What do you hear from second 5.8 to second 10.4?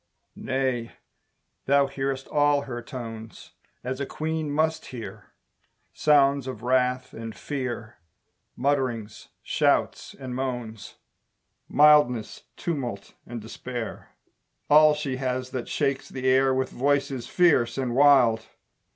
Sounds of wrath and fear, Mutterings, shouts, and